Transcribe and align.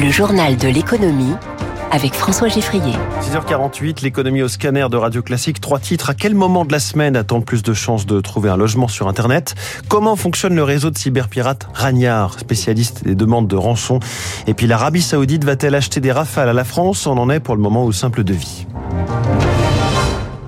Le 0.00 0.10
journal 0.10 0.56
de 0.56 0.66
l'économie 0.66 1.34
avec 1.90 2.14
François 2.14 2.48
Geffrier. 2.48 2.94
6h48, 3.20 4.02
l'économie 4.02 4.40
au 4.40 4.48
scanner 4.48 4.86
de 4.90 4.96
Radio 4.96 5.20
Classique. 5.20 5.60
Trois 5.60 5.78
titres. 5.78 6.08
À 6.08 6.14
quel 6.14 6.34
moment 6.34 6.64
de 6.64 6.72
la 6.72 6.78
semaine 6.78 7.16
a-t-on 7.16 7.42
plus 7.42 7.62
de 7.62 7.74
chances 7.74 8.06
de 8.06 8.18
trouver 8.22 8.48
un 8.48 8.56
logement 8.56 8.88
sur 8.88 9.08
Internet? 9.08 9.54
Comment 9.88 10.16
fonctionne 10.16 10.54
le 10.54 10.62
réseau 10.62 10.90
de 10.90 10.96
cyberpirates? 10.96 11.68
Ragnard, 11.74 12.38
spécialiste 12.38 13.04
des 13.04 13.14
demandes 13.14 13.46
de 13.46 13.56
rançon 13.56 14.00
Et 14.46 14.54
puis 14.54 14.66
l'Arabie 14.66 15.02
Saoudite 15.02 15.44
va-t-elle 15.44 15.74
acheter 15.74 16.00
des 16.00 16.12
rafales 16.12 16.48
à 16.48 16.54
la 16.54 16.64
France? 16.64 17.06
On 17.06 17.18
en 17.18 17.28
est 17.28 17.40
pour 17.40 17.54
le 17.54 17.60
moment 17.60 17.84
au 17.84 17.92
simple 17.92 18.24
devis. 18.24 18.66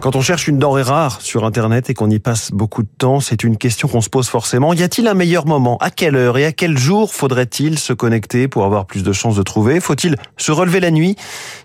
Quand 0.02 0.16
on 0.16 0.20
cherche 0.20 0.48
une 0.48 0.58
denrée 0.58 0.82
rare 0.82 1.20
sur 1.20 1.44
Internet 1.44 1.88
et 1.88 1.94
qu'on 1.94 2.10
y 2.10 2.18
passe 2.18 2.50
beaucoup 2.50 2.82
de 2.82 2.88
temps, 2.98 3.20
c'est 3.20 3.44
une 3.44 3.56
question 3.56 3.86
qu'on 3.86 4.00
se 4.00 4.08
pose 4.08 4.26
forcément. 4.26 4.72
Y 4.72 4.82
a-t-il 4.82 5.06
un 5.06 5.14
meilleur 5.14 5.46
moment? 5.46 5.76
À 5.78 5.92
quelle 5.92 6.16
heure 6.16 6.36
et 6.38 6.44
à 6.44 6.50
quel 6.50 6.76
jour 6.76 7.14
faudrait-il 7.14 7.78
se 7.78 7.92
connecter 7.92 8.48
pour 8.48 8.64
avoir 8.64 8.86
plus 8.86 9.04
de 9.04 9.12
chances 9.12 9.36
de 9.36 9.44
trouver? 9.44 9.78
Faut-il 9.78 10.16
se 10.36 10.50
relever 10.50 10.80
la 10.80 10.90
nuit? 10.90 11.14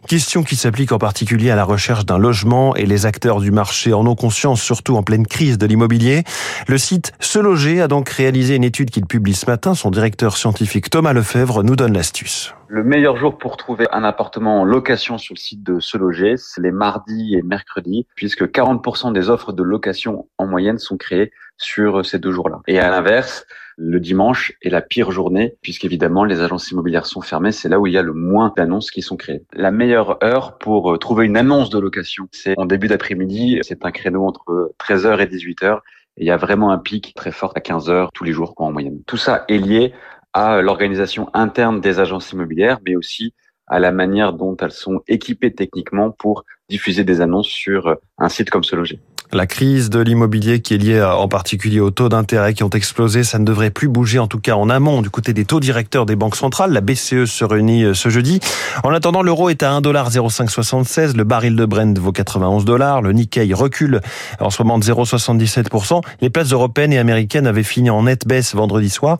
Question 0.07 0.43
qui 0.43 0.55
s'applique 0.55 0.91
en 0.91 0.99
particulier 0.99 1.49
à 1.49 1.55
la 1.55 1.63
recherche 1.63 2.05
d'un 2.05 2.19
logement 2.19 2.75
et 2.75 2.85
les 2.85 3.07
acteurs 3.07 3.41
du 3.41 3.49
marché 3.49 3.91
en 3.91 4.05
ont 4.05 4.13
conscience, 4.13 4.61
surtout 4.61 4.97
en 4.97 5.01
pleine 5.01 5.25
crise 5.25 5.57
de 5.57 5.65
l'immobilier. 5.65 6.23
Le 6.67 6.77
site 6.77 7.13
Se 7.19 7.39
Loger 7.39 7.81
a 7.81 7.87
donc 7.87 8.07
réalisé 8.07 8.55
une 8.55 8.63
étude 8.63 8.91
qu'il 8.91 9.07
publie 9.07 9.33
ce 9.33 9.47
matin. 9.47 9.73
Son 9.73 9.89
directeur 9.89 10.37
scientifique 10.37 10.91
Thomas 10.91 11.13
Lefebvre 11.13 11.63
nous 11.63 11.75
donne 11.75 11.93
l'astuce. 11.93 12.53
Le 12.69 12.83
meilleur 12.83 13.15
jour 13.15 13.37
pour 13.37 13.55
trouver 13.55 13.87
un 13.93 14.03
appartement 14.03 14.59
en 14.59 14.65
location 14.65 15.17
sur 15.17 15.33
le 15.33 15.39
site 15.39 15.63
de 15.63 15.79
Se 15.79 15.97
Loger, 15.97 16.35
c'est 16.35 16.61
les 16.61 16.71
mardis 16.71 17.35
et 17.35 17.41
mercredis, 17.41 18.05
puisque 18.13 18.43
40% 18.43 19.13
des 19.13 19.29
offres 19.29 19.53
de 19.53 19.63
location 19.63 20.27
en 20.37 20.47
moyenne 20.47 20.77
sont 20.77 20.97
créées 20.97 21.31
sur 21.57 22.05
ces 22.05 22.19
deux 22.19 22.31
jours-là. 22.31 22.59
Et 22.67 22.77
à 22.79 22.89
l'inverse, 22.89 23.45
le 23.77 24.01
dimanche 24.01 24.51
est 24.61 24.69
la 24.69 24.81
pire 24.81 25.11
journée, 25.11 25.55
puisqu'évidemment 25.61 26.25
les 26.25 26.41
agences 26.41 26.69
immobilières 26.69 27.05
sont 27.05 27.21
fermées, 27.21 27.53
c'est 27.53 27.69
là 27.69 27.79
où 27.79 27.87
il 27.87 27.93
y 27.93 27.97
a 27.97 28.01
le 28.01 28.13
moins 28.13 28.51
d'annonces 28.57 28.91
qui 28.91 29.01
sont 29.01 29.15
créées. 29.15 29.43
La 29.53 29.71
meilleure 29.71 30.21
heure 30.21 30.57
pour 30.57 30.93
euh, 30.93 30.97
trouver 30.97 31.25
une 31.25 31.37
annonce 31.37 31.69
de 31.69 31.79
location, 31.79 32.27
c'est 32.33 32.55
en 32.57 32.65
début 32.65 32.87
d'après-midi, 32.87 33.59
c'est 33.61 33.85
un 33.85 33.91
créneau 33.91 34.25
entre 34.25 34.73
13h 34.79 35.21
et 35.21 35.27
18h, 35.27 35.79
et 36.17 36.23
il 36.23 36.27
y 36.27 36.31
a 36.31 36.37
vraiment 36.37 36.71
un 36.71 36.79
pic 36.79 37.13
très 37.15 37.31
fort 37.31 37.53
à 37.55 37.59
15h 37.59 38.09
tous 38.13 38.23
les 38.23 38.33
jours 38.33 38.53
en 38.57 38.71
moyenne. 38.71 38.99
Tout 39.05 39.17
ça 39.17 39.45
est 39.47 39.59
lié 39.59 39.93
à 40.33 40.61
l'organisation 40.61 41.29
interne 41.33 41.81
des 41.81 41.99
agences 41.99 42.31
immobilières, 42.31 42.79
mais 42.85 42.95
aussi 42.95 43.33
à 43.67 43.79
la 43.79 43.91
manière 43.91 44.33
dont 44.33 44.55
elles 44.57 44.71
sont 44.71 45.01
équipées 45.07 45.53
techniquement 45.53 46.11
pour 46.11 46.45
diffuser 46.69 47.03
des 47.03 47.21
annonces 47.21 47.47
sur 47.47 47.97
un 48.17 48.29
site 48.29 48.49
comme 48.49 48.63
ce 48.63 48.75
loger. 48.75 48.99
La 49.33 49.45
crise 49.45 49.89
de 49.89 49.99
l'immobilier 49.99 50.61
qui 50.61 50.73
est 50.73 50.77
liée 50.77 51.03
en 51.03 51.27
particulier 51.27 51.81
aux 51.81 51.91
taux 51.91 52.07
d'intérêt 52.07 52.53
qui 52.53 52.63
ont 52.63 52.69
explosé, 52.69 53.25
ça 53.25 53.37
ne 53.39 53.43
devrait 53.43 53.71
plus 53.71 53.89
bouger 53.89 54.19
en 54.19 54.27
tout 54.27 54.39
cas 54.39 54.55
en 54.55 54.69
amont 54.69 55.01
du 55.01 55.09
côté 55.09 55.33
des 55.33 55.43
taux 55.43 55.59
directeurs 55.59 56.05
des 56.05 56.15
banques 56.15 56.37
centrales. 56.37 56.71
La 56.71 56.79
BCE 56.79 57.25
se 57.25 57.43
réunit 57.43 57.83
euh, 57.83 57.93
ce 57.93 58.07
jeudi. 58.07 58.39
En 58.85 58.93
attendant, 58.93 59.21
l'euro 59.21 59.49
est 59.49 59.63
à 59.63 59.81
1,0576, 59.81 61.17
le 61.17 61.25
baril 61.25 61.57
de 61.57 61.65
Brent 61.65 61.97
vaut 61.99 62.13
91 62.13 62.63
dollars, 62.63 63.01
le 63.01 63.11
Nikkei 63.11 63.53
recule 63.53 63.99
en 64.39 64.49
ce 64.49 64.63
moment 64.63 64.79
de 64.79 64.85
0,77%. 64.85 66.01
Les 66.21 66.29
places 66.29 66.53
européennes 66.53 66.93
et 66.93 66.97
américaines 66.97 67.47
avaient 67.47 67.63
fini 67.63 67.89
en 67.89 68.03
nette 68.03 68.25
baisse 68.25 68.55
vendredi 68.55 68.89
soir 68.89 69.17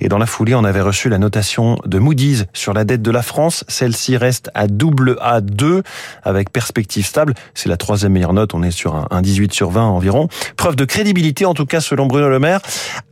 et 0.00 0.08
dans 0.08 0.18
la 0.18 0.26
foulée, 0.26 0.54
on 0.54 0.62
avait 0.62 0.82
reçu 0.82 1.08
la 1.08 1.18
notation 1.18 1.78
de 1.84 1.98
Moody's 1.98 2.44
sur 2.52 2.74
la 2.74 2.84
dette 2.84 3.02
de 3.02 3.10
la 3.10 3.22
France. 3.22 3.64
Celle-ci 3.66 4.16
reste 4.16 4.52
à 4.54 4.68
double 4.68 5.18
A2 5.20 5.82
avec 6.22 6.52
perspective 6.52 7.04
stable. 7.04 7.34
C'est 7.54 7.68
la 7.68 7.76
troisième 7.76 8.12
meilleure 8.12 8.34
note. 8.34 8.54
On 8.54 8.62
est 8.62 8.70
sur 8.70 9.08
un 9.10 9.20
18 9.20 9.47
sur 9.52 9.70
20 9.70 9.86
environ. 9.86 10.28
Preuve 10.56 10.76
de 10.76 10.84
crédibilité, 10.84 11.44
en 11.44 11.54
tout 11.54 11.66
cas 11.66 11.80
selon 11.80 12.06
Bruno 12.06 12.28
Le 12.28 12.38
Maire. 12.38 12.60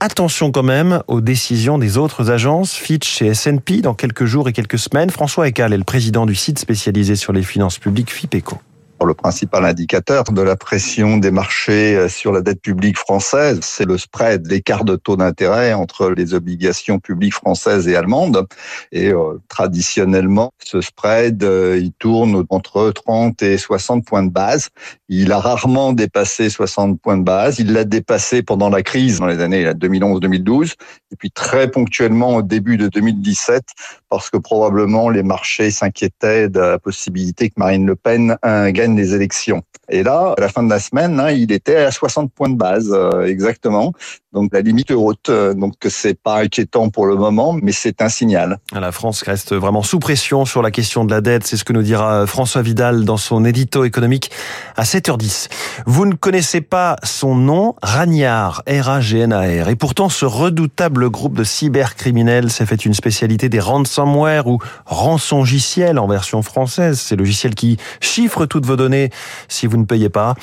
Attention 0.01 0.53
quand 0.53 0.63
même 0.63 1.03
aux 1.07 1.21
décisions 1.21 1.79
des 1.79 1.97
autres 1.97 2.31
agences, 2.31 2.75
Fitch 2.75 3.23
et 3.23 3.27
S&P, 3.29 3.81
dans 3.81 3.95
quelques 3.95 4.25
jours 4.25 4.49
et 4.49 4.53
quelques 4.53 4.79
semaines. 4.79 5.11
François 5.11 5.49
Ecal 5.49 5.73
est 5.73 5.79
le 5.79 5.85
président 5.85 6.27
du 6.27 6.35
site 6.35 6.59
spécialisé 6.59 7.17
sur 7.17 7.33
les 7.33 7.43
finances 7.43 7.79
publiques 7.79 8.13
FIPECO 8.13 8.59
le 9.05 9.15
principal 9.15 9.65
indicateur 9.65 10.25
de 10.25 10.41
la 10.41 10.57
pression 10.57 11.19
des 11.19 11.31
marchés 11.31 11.97
euh, 11.97 12.09
sur 12.09 12.33
la 12.33 12.41
dette 12.41 12.63
publique 12.63 12.97
française, 12.97 13.59
c'est 13.63 13.85
le 13.85 13.99
spread, 13.99 14.47
l'écart 14.47 14.85
de 14.85 14.97
taux 14.97 15.17
d'intérêt 15.17 15.75
entre 15.75 16.11
les 16.11 16.33
obligations 16.33 16.99
publiques 16.99 17.35
françaises 17.35 17.89
et 17.89 17.97
allemandes. 17.97 18.47
Et 18.93 19.11
euh, 19.11 19.39
traditionnellement, 19.49 20.53
ce 20.65 20.81
spread, 20.81 21.43
euh, 21.45 21.79
il 21.79 21.93
tourne 21.93 22.45
entre 22.49 22.91
30 22.91 23.43
et 23.43 23.59
60 23.59 24.05
points 24.07 24.23
de 24.23 24.31
base. 24.31 24.71
Il 25.09 25.33
a 25.33 25.41
rarement 25.41 25.93
dépassé 25.93 26.49
60 26.49 27.01
points 27.01 27.19
de 27.19 27.25
base. 27.25 27.59
Il 27.59 27.73
l'a 27.73 27.85
dépassé 27.85 28.43
pendant 28.43 28.71
la 28.71 28.83
crise 28.83 29.19
dans 29.19 29.27
les 29.27 29.41
années 29.41 29.65
2011-2012, 29.73 30.75
et 31.13 31.17
puis 31.17 31.31
très 31.31 31.71
ponctuellement 31.71 32.37
au 32.37 32.43
début 32.43 32.77
de 32.77 32.89
2017, 32.89 33.63
parce 34.09 34.31
que 34.31 34.39
probablement 34.39 35.11
les 35.11 35.23
marchés 35.23 35.71
s'inquiétaient 35.71 36.49
de 36.49 36.61
la 36.61 36.79
possibilité 36.79 37.49
que 37.49 37.55
Marine 37.57 37.87
Le 37.87 37.97
Pen 37.97 38.37
gagne 38.43 38.86
des 38.95 39.15
élections. 39.15 39.63
Et 39.89 40.03
là, 40.03 40.35
à 40.37 40.41
la 40.41 40.49
fin 40.49 40.63
de 40.63 40.71
la 40.71 40.79
semaine, 40.79 41.19
hein, 41.21 41.31
il 41.31 41.53
était 41.53 41.77
à 41.77 41.91
60 41.91 42.33
points 42.33 42.49
de 42.49 42.57
base, 42.57 42.91
euh, 42.93 43.25
exactement. 43.25 43.93
Donc 44.37 44.51
la 44.53 44.61
limite 44.61 44.91
est 44.91 44.95
haute. 44.95 45.31
Euh, 45.31 45.55
donc 45.55 45.73
c'est 45.89 46.21
pas 46.21 46.43
inquiétant 46.43 46.91
pour 46.91 47.07
le 47.07 47.17
moment, 47.17 47.55
mais 47.55 47.73
c'est 47.73 48.03
un 48.03 48.11
signal. 48.11 48.59
La 48.79 48.93
France 48.93 49.23
reste 49.23 49.55
vraiment 49.55 49.83
sous 49.83 49.99
pression 49.99 50.45
sur 50.45 50.61
la 50.61 50.71
question 50.71 51.07
de 51.07 51.11
la 51.11 51.23
dette. 51.23 51.47
C'est 51.47 51.57
ce 51.57 51.65
que 51.65 51.73
nous 51.73 51.83
dira 51.83 52.27
François 52.27 52.61
Vidal 52.61 53.07
dans 53.07 53.17
son 53.17 53.47
édito 53.47 53.85
économique 53.85 54.31
à 54.77 54.83
7h10. 54.83 55.49
Vous 55.87 56.05
ne 56.05 56.13
connaissez 56.13 56.61
pas 56.61 56.97
son 57.03 57.35
nom, 57.35 57.77
Ragnard, 57.83 58.63
R-A-G-N-A-R. 58.69 59.71
Et 59.71 59.77
pourtant, 59.77 60.11
ce 60.11 60.27
redoutable 60.27 61.09
groupe 61.09 61.35
de 61.35 61.45
cybercriminels 61.45 62.51
s'est 62.51 62.67
fait 62.67 62.85
une 62.85 62.93
spécialité 62.93 63.49
des 63.49 63.61
ransomware 63.61 64.49
ou 64.49 64.59
rançongiciels 64.85 65.99
en 65.99 66.07
version 66.07 66.43
française. 66.43 67.01
C'est 67.01 67.17
logiciel 67.17 67.55
qui 67.55 67.79
chiffre 68.01 68.45
toutes 68.45 68.67
vos 68.67 68.77
données 68.77 69.09
si 69.49 69.67
vous 69.67 69.79
ne 69.79 69.87
payez 69.87 70.11
pas. 70.11 70.35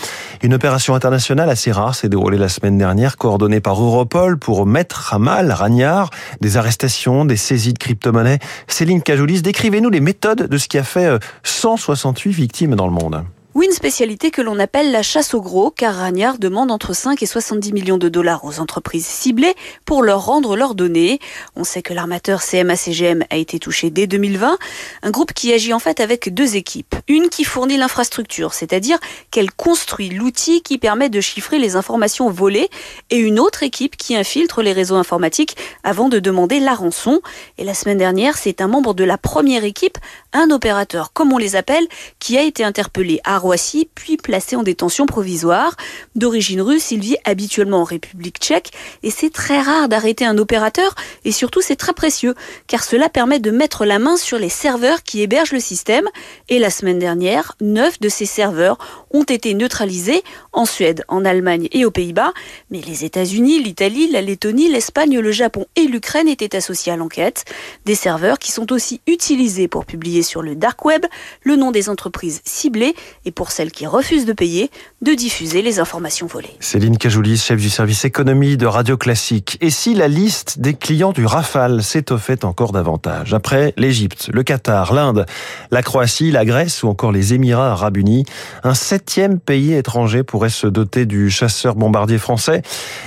Une 0.42 0.56
opération 0.56 0.96
internationale 0.96 1.52
assez 1.52 1.72
rare 1.72 1.94
s'est 1.94 2.10
déroulée 2.10 2.40
la 2.40 2.50
semaine 2.50 2.80
dernière, 2.80 3.18
coordonnée 3.18 3.60
par 3.60 3.83
Europol 3.84 4.38
pour 4.38 4.66
mettre 4.66 5.14
à 5.14 5.20
mal 5.20 5.52
Ragnard, 5.52 6.10
des 6.42 6.58
arrestations, 6.58 7.26
des 7.26 7.38
saisies 7.38 7.74
de 7.74 7.80
crypto-monnaies. 7.80 8.40
Céline 8.68 9.02
Cajoulis, 9.02 9.42
décrivez-nous 9.42 9.90
les 9.90 10.00
méthodes 10.00 10.48
de 10.48 10.58
ce 10.58 10.68
qui 10.68 10.78
a 10.78 10.84
fait 10.84 11.20
168 11.44 12.30
euh, 12.30 12.34
victimes 12.34 12.76
dans 12.76 12.88
le 12.88 12.94
monde. 12.94 13.24
Oui, 13.56 13.68
une 13.68 13.72
spécialité 13.72 14.32
que 14.32 14.42
l'on 14.42 14.58
appelle 14.58 14.92
la 14.92 15.04
chasse 15.04 15.36
au 15.36 15.42
gros, 15.42 15.70
car 15.70 15.94
Ragnard 15.94 16.40
demande 16.40 16.72
entre 16.72 16.96
5 16.96 17.22
et 17.22 17.28
70 17.28 17.72
millions 17.72 18.00
de 18.00 18.10
dollars 18.10 18.44
aux 18.46 18.60
entreprises 18.60 19.06
ciblées 19.06 19.54
pour 19.86 20.02
leur 20.02 20.26
rendre 20.26 20.56
leurs 20.56 20.74
données. 20.74 21.20
On 21.56 21.64
sait 21.64 21.84
que 21.84 21.94
l'armateur 21.94 22.42
CMA-CGM 22.42 23.26
a 23.30 23.38
été 23.38 23.60
touché 23.60 23.92
dès 23.92 24.08
2020, 24.08 24.58
un 25.04 25.12
groupe 25.12 25.34
qui 25.34 25.54
agit 25.54 25.72
en 25.72 25.78
fait 25.78 26.00
avec 26.00 26.34
deux 26.34 26.56
équipes. 26.56 26.96
Une 27.08 27.30
qui 27.30 27.44
fournit 27.44 27.78
l'infrastructure, 27.78 28.56
c'est-à-dire 28.56 28.98
qu'elle 29.30 29.52
construit 29.52 30.10
l'outil 30.10 30.64
qui 30.64 30.80
permet 30.80 31.10
de 31.10 31.22
chiffrer 31.22 31.60
les 31.60 31.76
informations 31.76 32.32
volées, 32.32 32.72
et 33.12 33.18
une 33.18 33.40
autre 33.40 33.62
équipe 33.62 33.98
qui 33.98 34.16
infiltre 34.16 34.64
les 34.64 34.74
réseaux 34.74 34.96
informatiques 34.96 35.58
avant 35.84 36.10
de 36.10 36.18
demander 36.18 36.60
la 36.60 36.74
rançon. 36.74 37.22
Et 37.60 37.66
la 37.66 37.76
semaine 37.76 38.00
dernière, 38.00 38.36
c'est 38.36 38.62
un 38.62 38.68
membre 38.68 38.96
de 38.96 39.04
la 39.04 39.20
première 39.20 39.64
équipe, 39.64 40.00
un 40.34 40.50
opérateur 40.50 41.14
comme 41.14 41.32
on 41.34 41.38
les 41.38 41.56
appelle, 41.56 41.86
qui 42.18 42.36
a 42.36 42.42
été 42.42 42.64
interpellé 42.64 43.20
à 43.24 43.43
Roissy, 43.44 43.90
puis 43.94 44.18
placé 44.18 44.56
en 44.56 44.64
détention 44.64 45.06
provisoire. 45.06 45.76
D'origine 46.16 46.62
russe, 46.62 46.92
il 46.92 47.02
vit 47.02 47.18
habituellement 47.26 47.82
en 47.82 47.84
République 47.84 48.38
tchèque 48.40 48.72
et 49.04 49.12
c'est 49.12 49.30
très 49.30 49.62
rare 49.62 49.90
d'arrêter 49.90 50.26
un 50.26 50.38
opérateur 50.38 50.96
et 51.26 51.32
surtout 51.32 51.62
c'est 51.62 51.76
très 51.76 51.94
précieux 51.94 52.36
car 52.68 52.84
cela 52.84 53.10
permet 53.10 53.40
de 53.40 53.52
mettre 53.52 53.86
la 53.86 54.00
main 54.00 54.16
sur 54.16 54.40
les 54.40 54.50
serveurs 54.50 55.04
qui 55.04 55.22
hébergent 55.22 55.52
le 55.52 55.60
système 55.60 56.08
et 56.48 56.58
la 56.58 56.70
semaine 56.70 57.00
dernière, 57.00 57.56
neuf 57.62 58.00
de 58.00 58.10
ces 58.10 58.26
serveurs 58.26 58.78
ont 59.12 59.24
été 59.24 59.54
neutralisés 59.54 60.24
en 60.54 60.66
Suède, 60.66 61.04
en 61.08 61.26
Allemagne 61.26 61.68
et 61.72 61.86
aux 61.86 61.92
Pays-Bas, 61.92 62.34
mais 62.72 62.82
les 62.82 63.04
États-Unis, 63.04 63.62
l'Italie, 63.62 64.10
la 64.10 64.22
Lettonie, 64.22 64.70
l'Espagne, 64.70 65.20
le 65.20 65.32
Japon 65.32 65.66
et 65.76 65.84
l'Ukraine 65.84 66.28
étaient 66.28 66.56
associés 66.56 66.94
à 66.94 66.96
l'enquête. 66.96 67.46
Des 67.86 67.96
serveurs 67.96 68.40
qui 68.40 68.52
sont 68.52 68.72
aussi 68.72 69.02
utilisés 69.06 69.68
pour 69.68 69.86
publier 69.86 70.24
sur 70.24 70.42
le 70.42 70.56
dark 70.56 70.86
web 70.86 71.06
le 71.44 71.56
nom 71.56 71.72
des 71.72 71.90
entreprises 71.90 72.42
ciblées 72.46 72.96
et 73.26 73.32
pour 73.36 73.52
celles 73.52 73.72
qui 73.72 73.86
refusent 73.86 74.26
de 74.26 74.34
payer, 74.34 74.70
de 75.02 75.14
diffuser 75.14 75.62
les 75.62 75.80
informations 75.80 76.28
volées. 76.28 76.56
Céline 76.60 76.98
Cajoulis, 76.98 77.38
chef 77.38 77.60
du 77.60 77.70
service 77.70 78.06
économie 78.06 78.58
de 78.58 78.66
Radio 78.66 78.98
Classique. 78.98 79.58
Et 79.62 79.70
si 79.70 79.94
la 79.94 80.08
liste 80.08 80.60
des 80.60 80.74
clients 80.74 81.12
du 81.12 81.26
Rafale 81.26 81.84
s'étoffait 81.84 82.46
encore 82.46 82.72
davantage? 82.72 83.34
Après 83.34 83.74
l'Égypte, 83.78 84.30
le 84.32 84.44
Qatar, 84.44 84.94
l'Inde, 84.94 85.26
la 85.72 85.82
Croatie, 85.82 86.32
la 86.32 86.46
Grèce 86.46 86.84
ou 86.84 86.88
encore 86.88 87.12
les 87.12 87.34
Émirats 87.34 87.72
arabes 87.72 87.98
unis, 87.98 88.26
un 88.64 88.74
septième 88.74 89.40
pays 89.40 89.74
étranger 89.74 90.24
pourrait 90.24 90.50
se 90.50 90.68
doter 90.68 91.06
du 91.06 91.30
chasseur 91.30 91.76
bombardier 91.76 92.18
français. 92.18 92.62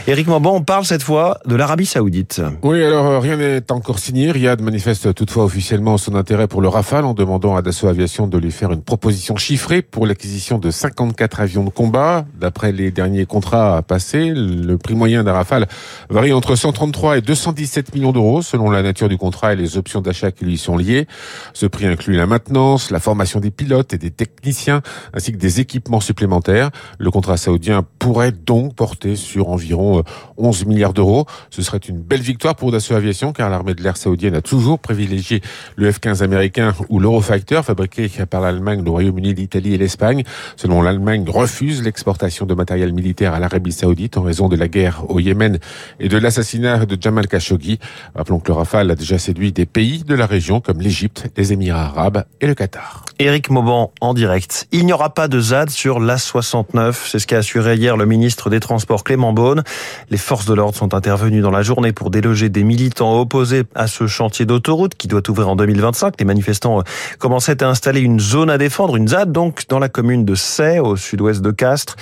Éric 0.07 0.27
Mauban, 0.27 0.55
on 0.55 0.63
parle 0.63 0.85
cette 0.85 1.03
fois 1.03 1.39
de 1.47 1.55
l'Arabie 1.55 1.87
saoudite. 1.87 2.43
Oui, 2.63 2.83
alors 2.83 3.07
euh, 3.07 3.19
rien 3.19 3.37
n'est 3.37 3.71
encore 3.73 3.99
signé. 3.99 4.31
Riyad 4.31 4.61
manifeste 4.61 5.15
toutefois 5.15 5.45
officiellement 5.45 5.99
son 5.99 6.15
intérêt 6.15 6.49
pour 6.49 6.61
le 6.61 6.69
Rafale 6.69 7.05
en 7.05 7.15
demandant 7.15 7.57
à 7.57 7.63
Dassault 7.63 7.89
Aviation 7.89 8.27
de 8.27 8.39
lui 8.39 8.53
faire 8.53 8.73
une 8.73 8.83
proposition 8.83 9.37
chiffrée 9.37 9.83
pour 9.83 10.07
l'acquisition 10.17 10.57
de 10.57 10.71
54 10.71 11.41
avions 11.41 11.63
de 11.63 11.69
combat. 11.69 12.25
D'après 12.41 12.73
les 12.73 12.91
derniers 12.91 13.27
contrats 13.27 13.83
passés, 13.83 14.33
le 14.35 14.79
prix 14.79 14.95
moyen 14.95 15.23
d'un 15.25 15.35
Rafale 15.35 15.67
varie 16.09 16.33
entre 16.33 16.55
133 16.55 17.19
et 17.19 17.21
217 17.21 17.95
millions 17.95 18.13
d'euros 18.13 18.41
selon 18.41 18.71
la 18.71 18.81
nature 18.81 19.11
du 19.11 19.19
contrat 19.19 19.53
et 19.53 19.57
les 19.57 19.77
options 19.77 20.01
d'achat 20.01 20.33
qui 20.33 20.47
lui 20.47 20.57
sont 20.57 20.79
liées. 20.79 21.07
Ce 21.53 21.67
prix 21.67 21.85
inclut 21.85 22.17
la 22.17 22.27
maintenance, 22.27 22.91
la 22.91 22.99
formation 22.99 23.41
des 23.41 23.51
pilotes 23.51 23.93
et 23.93 23.99
des 23.99 24.11
techniciens, 24.11 24.81
ainsi 25.13 25.33
que 25.33 25.37
des 25.37 25.61
équipements 25.61 26.01
supplémentaires. 26.01 26.71
Le 26.99 27.11
contrat 27.11 27.37
saoudien 27.37 27.85
pourrait 27.99 28.33
donc 28.33 28.75
porter 28.75 29.17
sur 29.17 29.51
environ 29.51 30.03
11 30.39 30.65
milliards 30.65 30.95
d'euros. 30.95 31.27
Ce 31.51 31.61
serait 31.61 31.77
une 31.77 31.99
belle 31.99 32.23
victoire 32.23 32.57
pour 32.57 32.73
Dassault 32.73 32.95
Aviation 32.95 33.35
car 33.35 33.51
l'armée 33.51 33.75
de 33.75 33.83
l'air 33.83 33.99
saoudienne 33.99 34.35
a 34.35 34.41
toujours 34.41 34.79
privilégié 34.79 35.43
le 35.77 35.91
F-15 35.91 36.23
américain 36.23 36.73
ou 36.89 37.01
l'Eurofighter 37.01 37.61
fabriqué 37.63 38.09
par 38.31 38.41
l'Allemagne, 38.41 38.83
le 38.83 38.91
Royaume-Uni, 38.91 39.35
l'Italie 39.35 39.75
et 39.75 39.79
l'Espagne. 39.79 40.06
Selon 40.57 40.83
l'Allemagne, 40.83 41.25
refuse 41.29 41.83
l'exportation 41.83 42.47
de 42.47 42.55
matériel 42.55 42.93
militaire 42.93 43.35
à 43.35 43.41
l'Arabie 43.41 43.73
saoudite 43.73 44.17
en 44.17 44.23
raison 44.23 44.49
de 44.49 44.57
la 44.57 44.69
guerre 44.69 45.05
au 45.09 45.21
Yémen 45.21 45.59
et 46.01 46.09
de 46.09 46.19
l'assassinat 46.19 46.87
de 46.87 47.01
Jamal 47.01 47.29
Khashoggi. 47.29 47.79
Rappelons 48.15 48.41
que 48.41 48.49
le 48.49 48.55
Rafale 48.55 48.91
a 48.91 48.95
déjà 48.95 49.19
séduit 49.19 49.53
des 49.53 49.67
pays 49.67 50.05
de 50.05 50.15
la 50.15 50.27
région 50.27 50.61
comme 50.61 50.81
l'Égypte, 50.81 51.29
les 51.37 51.53
Émirats 51.53 51.87
arabes 51.87 52.25
et 52.41 52.47
le 52.47 52.55
Qatar. 52.55 53.06
Éric 53.19 53.51
Mauban 53.51 53.93
en 54.01 54.13
direct. 54.13 54.69
Il 54.73 54.85
n'y 54.85 54.93
aura 54.93 55.11
pas 55.11 55.27
de 55.27 55.41
ZAD 55.41 55.71
sur 55.71 56.01
l'A69. 56.01 56.95
C'est 57.07 57.19
ce 57.19 57.27
qu'a 57.27 57.39
assuré 57.39 57.77
hier 57.77 57.97
le 57.97 58.05
ministre 58.05 58.51
des 58.51 58.61
Transports 58.61 59.05
Clément 59.05 59.33
Beaune. 59.33 59.65
Les 60.11 60.19
forces 60.19 60.45
de 60.45 60.53
l'ordre 60.53 60.77
sont 60.77 60.93
intervenues 60.93 61.41
dans 61.41 61.51
la 61.51 61.63
journée 61.63 61.93
pour 61.93 62.11
déloger 62.11 62.51
des 62.51 62.63
militants 62.63 63.19
opposés 63.19 63.63
à 63.75 63.87
ce 63.87 64.07
chantier 64.07 64.45
d'autoroute 64.45 64.95
qui 64.97 65.09
doit 65.09 65.23
ouvrir 65.31 65.49
en 65.49 65.57
2025. 65.57 66.15
Les 66.19 66.27
manifestants 66.27 66.83
commençaient 67.19 67.63
à 67.63 67.69
installer 67.69 68.01
une 68.01 68.21
zone 68.21 68.51
à 68.51 68.59
défendre, 68.59 68.97
une 68.97 69.09
ZAD 69.09 69.33
donc, 69.33 69.65
dans 69.69 69.79
la 69.79 69.89
commune 69.89 70.27
de 70.27 70.35
Say, 70.35 70.79
au 70.79 70.97
sud-ouest 70.97 71.41
de 71.41 71.51
Castres. 71.51 71.97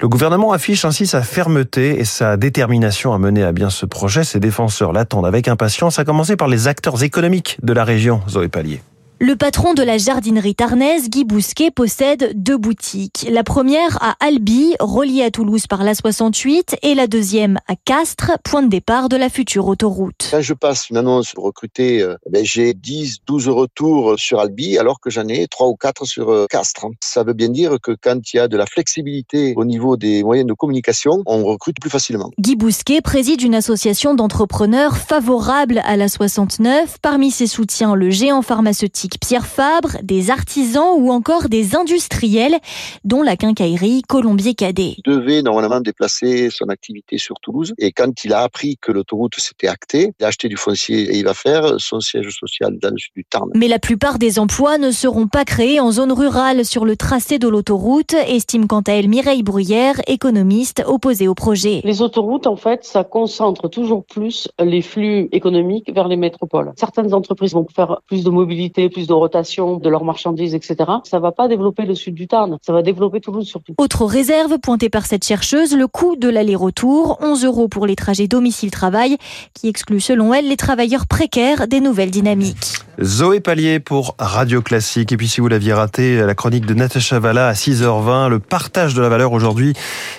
Le 0.00 0.08
gouvernement 0.08 0.52
affiche 0.52 0.84
ainsi 0.84 1.06
sa 1.06 1.22
fermeté 1.22 1.98
et 1.98 2.04
sa 2.04 2.36
détermination 2.36 3.12
à 3.12 3.18
mener 3.18 3.42
à 3.42 3.50
bien 3.50 3.70
ce 3.70 3.86
projet. 3.86 4.22
Ses 4.22 4.38
défenseurs 4.38 4.92
l'attendent 4.92 5.26
avec 5.26 5.48
impatience, 5.48 5.98
à 5.98 6.04
commencer 6.04 6.36
par 6.36 6.46
les 6.46 6.68
acteurs 6.68 7.02
économiques 7.02 7.58
de 7.62 7.72
la 7.72 7.84
région, 7.84 8.20
Zoé 8.28 8.48
Pallier. 8.48 8.82
Le 9.26 9.36
patron 9.36 9.72
de 9.72 9.82
la 9.82 9.96
jardinerie 9.96 10.54
tarnaise, 10.54 11.08
Guy 11.08 11.24
Bousquet, 11.24 11.70
possède 11.70 12.32
deux 12.34 12.58
boutiques. 12.58 13.26
La 13.30 13.42
première 13.42 13.96
à 14.02 14.16
Albi, 14.20 14.74
reliée 14.80 15.22
à 15.22 15.30
Toulouse 15.30 15.66
par 15.66 15.82
la 15.82 15.94
68, 15.94 16.76
et 16.82 16.94
la 16.94 17.06
deuxième 17.06 17.58
à 17.66 17.74
Castres, 17.74 18.32
point 18.44 18.62
de 18.62 18.68
départ 18.68 19.08
de 19.08 19.16
la 19.16 19.30
future 19.30 19.66
autoroute. 19.66 20.28
Quand 20.30 20.42
je 20.42 20.52
passe 20.52 20.90
une 20.90 20.98
annonce 20.98 21.32
pour 21.32 21.44
recruter, 21.44 22.02
euh, 22.02 22.16
ben 22.30 22.44
j'ai 22.44 22.74
10, 22.74 23.20
12 23.26 23.48
retours 23.48 24.18
sur 24.18 24.40
Albi, 24.40 24.76
alors 24.76 25.00
que 25.00 25.08
j'en 25.08 25.26
ai 25.28 25.48
3 25.48 25.68
ou 25.68 25.74
4 25.74 26.04
sur 26.04 26.28
euh, 26.28 26.44
Castres. 26.50 26.88
Ça 27.00 27.24
veut 27.24 27.32
bien 27.32 27.48
dire 27.48 27.78
que 27.82 27.92
quand 27.98 28.30
il 28.30 28.36
y 28.36 28.40
a 28.40 28.46
de 28.46 28.58
la 28.58 28.66
flexibilité 28.66 29.54
au 29.56 29.64
niveau 29.64 29.96
des 29.96 30.22
moyens 30.22 30.46
de 30.46 30.52
communication, 30.52 31.22
on 31.24 31.44
recrute 31.44 31.80
plus 31.80 31.88
facilement. 31.88 32.30
Guy 32.38 32.56
Bousquet 32.56 33.00
préside 33.00 33.40
une 33.40 33.54
association 33.54 34.12
d'entrepreneurs 34.14 34.98
favorable 34.98 35.80
à 35.86 35.96
la 35.96 36.08
69. 36.08 36.98
Parmi 37.00 37.30
ses 37.30 37.46
soutiens, 37.46 37.94
le 37.94 38.10
géant 38.10 38.42
pharmaceutique 38.42 39.13
Pierre 39.18 39.46
Fabre, 39.46 39.96
des 40.02 40.30
artisans 40.30 40.94
ou 40.96 41.10
encore 41.10 41.48
des 41.48 41.76
industriels, 41.76 42.58
dont 43.04 43.22
la 43.22 43.36
quincaillerie 43.36 44.02
Colombier 44.02 44.54
Cadet. 44.54 44.96
Il 44.98 45.12
devait 45.12 45.42
normalement 45.42 45.80
déplacer 45.80 46.50
son 46.50 46.68
activité 46.68 47.18
sur 47.18 47.36
Toulouse 47.40 47.72
et 47.78 47.92
quand 47.92 48.24
il 48.24 48.32
a 48.32 48.40
appris 48.40 48.76
que 48.80 48.92
l'autoroute 48.92 49.38
s'était 49.38 49.68
actée, 49.68 50.12
il 50.18 50.24
a 50.24 50.28
acheté 50.28 50.48
du 50.48 50.56
foncier 50.56 51.14
et 51.14 51.18
il 51.18 51.24
va 51.24 51.34
faire 51.34 51.78
son 51.78 52.00
siège 52.00 52.30
social 52.30 52.78
dans 52.80 52.90
le 52.90 52.98
sud 52.98 53.12
du 53.16 53.24
Tarn. 53.24 53.50
Mais 53.54 53.68
la 53.68 53.78
plupart 53.78 54.18
des 54.18 54.38
emplois 54.38 54.78
ne 54.78 54.90
seront 54.90 55.28
pas 55.28 55.44
créés 55.44 55.80
en 55.80 55.90
zone 55.90 56.12
rurale 56.12 56.64
sur 56.64 56.84
le 56.84 56.96
tracé 56.96 57.38
de 57.38 57.48
l'autoroute, 57.48 58.14
estime 58.14 58.66
quant 58.66 58.82
à 58.82 58.92
elle 58.92 59.08
Mireille 59.08 59.42
Bruyère, 59.42 60.00
économiste 60.06 60.82
opposée 60.86 61.28
au 61.28 61.34
projet. 61.34 61.80
Les 61.84 62.02
autoroutes, 62.02 62.46
en 62.46 62.56
fait, 62.56 62.84
ça 62.84 63.04
concentre 63.04 63.68
toujours 63.68 64.04
plus 64.04 64.48
les 64.58 64.82
flux 64.82 65.28
économiques 65.32 65.92
vers 65.94 66.08
les 66.08 66.16
métropoles. 66.16 66.72
Certaines 66.76 67.14
entreprises 67.14 67.52
vont 67.52 67.66
faire 67.74 68.00
plus 68.06 68.24
de 68.24 68.30
mobilité, 68.30 68.88
plus 68.94 69.06
de 69.06 69.12
rotation 69.12 69.76
de 69.76 69.88
leurs 69.90 70.04
marchandises, 70.04 70.54
etc. 70.54 70.76
Ça 71.04 71.18
va 71.18 71.32
pas 71.32 71.48
développer 71.48 71.84
le 71.84 71.94
sud 71.94 72.14
du 72.14 72.26
Tarn, 72.26 72.58
ça 72.62 72.72
va 72.72 72.82
développer 72.82 73.20
Toulouse 73.20 73.46
surtout. 73.46 73.74
Autre 73.76 74.06
réserve 74.06 74.58
pointée 74.58 74.88
par 74.88 75.04
cette 75.04 75.24
chercheuse, 75.24 75.76
le 75.76 75.86
coût 75.86 76.16
de 76.16 76.28
l'aller-retour, 76.28 77.18
11 77.20 77.44
euros 77.44 77.68
pour 77.68 77.86
les 77.86 77.96
trajets 77.96 78.28
domicile-travail, 78.28 79.18
qui 79.52 79.68
exclut 79.68 80.00
selon 80.00 80.32
elle 80.32 80.48
les 80.48 80.56
travailleurs 80.56 81.06
précaires 81.06 81.68
des 81.68 81.80
nouvelles 81.80 82.10
dynamiques. 82.10 82.84
Zoé 83.02 83.40
Pallier 83.40 83.80
pour 83.80 84.14
Radio 84.18 84.62
Classique. 84.62 85.10
Et 85.10 85.16
puis 85.16 85.26
si 85.26 85.40
vous 85.40 85.48
l'aviez 85.48 85.72
raté, 85.72 86.18
la 86.18 86.34
chronique 86.34 86.64
de 86.64 86.74
Natacha 86.74 87.18
Valla 87.18 87.48
à 87.48 87.52
6h20, 87.52 88.28
le 88.28 88.38
partage 88.38 88.94
de 88.94 89.02
la 89.02 89.08
valeur 89.08 89.32
aujourd'hui, 89.32 89.72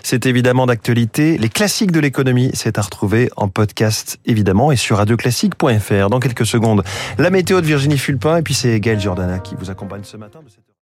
c'est 0.03 0.25
évidemment 0.25 0.65
d'actualité. 0.65 1.37
Les 1.37 1.47
classiques 1.47 1.91
de 1.91 2.01
l'économie, 2.01 2.51
c'est 2.53 2.77
à 2.77 2.81
retrouver 2.81 3.29
en 3.37 3.47
podcast 3.47 4.19
évidemment 4.25 4.71
et 4.73 4.75
sur 4.75 4.97
radioclassique.fr. 4.97 6.09
Dans 6.09 6.19
quelques 6.19 6.45
secondes, 6.45 6.83
la 7.17 7.29
météo 7.29 7.61
de 7.61 7.65
Virginie 7.65 7.97
Fulpin 7.97 8.37
et 8.37 8.41
puis 8.41 8.53
c'est 8.53 8.64
Gaël 8.65 8.99
Jordana 8.99 9.39
qui 9.39 9.55
vous 9.55 9.69
accompagne 9.69 10.03
ce 10.03 10.17
matin. 10.17 10.39